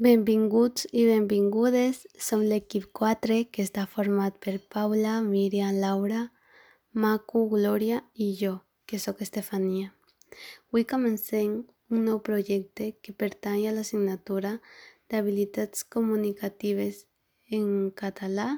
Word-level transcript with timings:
Benvinguts 0.00 0.86
i 0.96 1.02
benvingudes, 1.04 2.06
som 2.16 2.40
l'equip 2.40 2.86
4 2.96 3.34
que 3.52 3.66
està 3.66 3.82
format 3.84 4.38
per 4.40 4.54
Paula, 4.72 5.18
Míriam, 5.20 5.76
Laura, 5.76 6.22
Macu, 7.02 7.42
Glòria 7.50 7.98
i 8.14 8.30
jo, 8.38 8.54
que 8.88 8.96
sóc 8.96 9.20
Estefania. 9.20 9.90
Avui 10.70 10.86
comencem 10.94 11.58
un 11.92 12.08
nou 12.08 12.22
projecte 12.30 12.94
que 13.02 13.12
pertany 13.12 13.68
a 13.68 13.76
l'assignatura 13.76 14.54
d'habilitats 15.12 15.84
comunicatives 15.84 17.04
en 17.52 17.92
català 17.92 18.48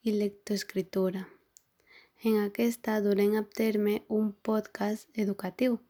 i 0.00 0.16
lectoescritura. 0.16 1.26
En 2.24 2.40
aquesta 2.46 2.96
durem 3.04 3.36
a 3.36 3.44
terme 3.44 4.00
un 4.08 4.32
podcast 4.32 5.04
educatiu 5.12 5.82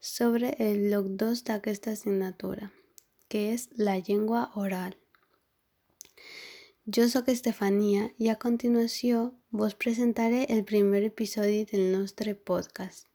sobre 0.00 0.56
el 0.58 0.88
bloc 0.90 1.12
2 1.28 1.46
d'aquesta 1.46 1.94
assignatura 1.94 2.72
que 3.32 3.46
és 3.54 3.70
la 3.80 3.96
llengua 3.96 4.50
oral. 4.60 4.98
Jo 6.84 7.06
sóc 7.08 7.30
Estefania 7.32 8.10
i 8.20 8.28
a 8.28 8.36
continuació 8.42 9.22
vos 9.48 9.72
presentaré 9.84 10.42
el 10.52 10.64
primer 10.68 11.00
episodi 11.06 11.62
del 11.70 11.86
nostre 11.94 12.34
podcast, 12.34 13.06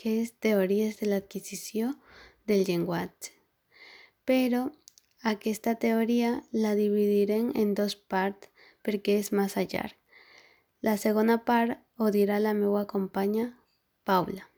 que 0.00 0.22
és 0.22 0.32
Teories 0.40 0.96
de 1.02 1.10
l'adquisició 1.10 1.92
del 2.48 2.64
llenguatge. 2.64 3.34
Però 4.24 4.70
aquesta 5.34 5.74
teoria 5.74 6.38
la 6.52 6.72
dividirem 6.78 7.52
en 7.52 7.74
dos 7.74 7.98
parts 8.00 8.48
perquè 8.80 9.18
és 9.20 9.28
massa 9.36 9.66
llarg. 9.68 9.96
La 10.80 10.96
segona 10.96 11.42
part 11.44 11.76
ho 12.00 12.08
dirà 12.08 12.40
la 12.40 12.56
meva 12.56 12.86
companya 12.88 13.50
Paula. 14.08 14.49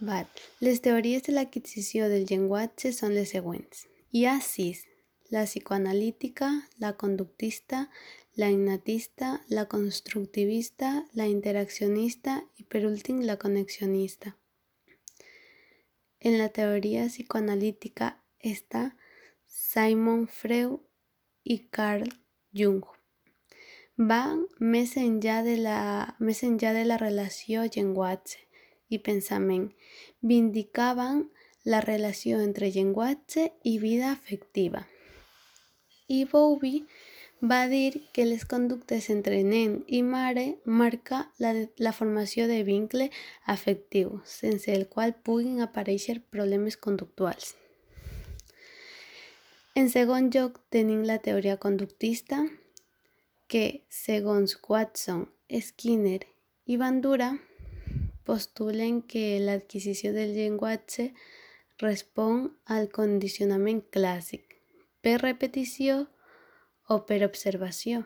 Val. 0.00 0.24
Les 0.60 0.80
teories 0.80 1.26
de 1.26 1.34
l'adquisició 1.34 2.06
del 2.08 2.24
llenguatge 2.24 2.88
són 2.96 3.12
les 3.12 3.34
següents. 3.36 3.84
Ha 4.16 4.38
sis. 4.40 4.86
La 5.28 5.44
psicoanalítica, 5.44 6.48
la 6.80 6.94
conductista, 6.96 7.90
la 8.34 8.48
innatista, 8.48 9.44
la 9.48 9.66
constructivista, 9.68 11.04
la 11.12 11.26
interaccionista 11.28 12.40
i 12.56 12.64
per 12.64 12.86
últim 12.88 13.20
la 13.28 13.36
connexionista. 13.36 14.34
En 16.18 16.38
la 16.40 16.48
teoria 16.48 17.06
psicoanalítica 17.06 18.14
està 18.40 18.96
Simon 19.46 20.26
Freud 20.26 20.80
i 21.44 21.60
Carl 21.70 22.08
Jung. 22.56 22.82
Van 23.96 24.46
més 24.58 24.96
enllà 24.96 25.42
de 25.44 25.58
la, 25.60 25.80
de 26.18 26.84
la 26.88 26.96
relació 26.96 27.68
llenguatge 27.68 28.49
i 28.90 28.98
pensament 28.98 29.70
vindicaven 30.20 31.28
la 31.64 31.80
relació 31.80 32.40
entre 32.40 32.70
llenguatge 32.74 33.50
i 33.62 33.78
vida 33.78 34.10
afectiva. 34.12 34.86
I 36.08 36.24
Bowlby 36.26 36.84
va 37.40 37.66
dir 37.68 38.02
que 38.12 38.26
les 38.26 38.44
conductes 38.44 39.08
entre 39.08 39.42
nen 39.42 39.78
i 39.86 40.02
mare 40.02 40.58
marca 40.64 41.30
la, 41.38 41.54
la 41.78 41.92
formació 41.96 42.46
de 42.50 42.62
vincle 42.64 43.10
afectiu, 43.46 44.20
sense 44.24 44.74
el 44.74 44.88
qual 44.88 45.14
puguin 45.14 45.62
aparèixer 45.64 46.20
problemes 46.20 46.76
conductuals. 46.76 47.54
En 49.74 49.88
segon 49.88 50.28
lloc 50.34 50.58
tenim 50.68 51.04
la 51.06 51.20
teoria 51.22 51.56
conductista, 51.56 52.42
que, 53.48 53.82
segons 53.88 54.58
Watson, 54.68 55.28
Skinner 55.50 56.26
i 56.66 56.76
Bandura, 56.76 57.32
postulen 58.26 59.02
que 59.02 59.40
l'adquisició 59.42 60.12
del 60.16 60.34
llenguatge 60.36 61.10
respon 61.80 62.50
al 62.66 62.90
condicionament 62.92 63.82
clàssic, 63.94 64.56
per 65.00 65.20
repetició 65.22 66.06
o 66.88 67.00
per 67.08 67.22
observació. 67.24 68.04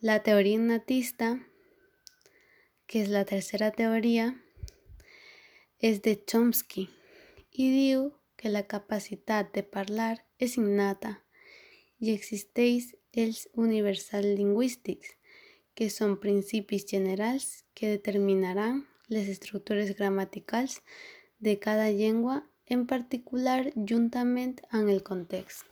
La 0.00 0.20
teoria 0.24 0.60
innatista, 0.60 1.34
que 2.86 3.04
és 3.04 3.10
la 3.12 3.24
tercera 3.28 3.70
teoria, 3.76 4.30
és 5.80 6.00
de 6.04 6.14
Chomsky 6.16 6.86
i 7.52 7.66
diu 7.72 8.10
que 8.36 8.52
la 8.52 8.64
capacitat 8.68 9.52
de 9.54 9.62
parlar 9.62 10.14
és 10.40 10.56
innata 10.60 11.18
i 12.00 12.12
existeix 12.12 12.90
els 13.12 13.46
universals 13.54 14.36
lingüístics, 14.40 15.16
que 15.80 15.86
són 15.88 16.18
principis 16.20 16.82
generals 16.84 17.44
que 17.72 17.88
determinaran 17.94 18.82
les 19.08 19.30
estructures 19.32 19.94
gramaticals 19.96 20.74
de 21.40 21.56
cada 21.58 21.88
llengua, 21.88 22.42
en 22.68 22.84
particular 22.84 23.72
juntament 23.88 24.58
amb 24.76 24.92
el 24.92 25.00
context. 25.02 25.69